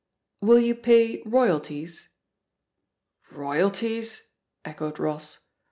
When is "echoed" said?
4.65-4.97